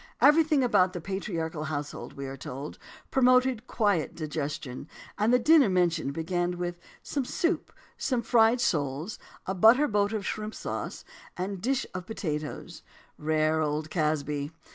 [0.19, 2.79] "Everything about the patriarchal household," we are told,
[3.11, 4.87] "promoted quiet digestion";
[5.19, 10.25] and the dinner mentioned began with "some soup, some fried soles, a butter boat of
[10.25, 11.05] shrimp sauce,
[11.37, 12.81] and a dish of potatoes."
[13.19, 14.51] Rare old Casby!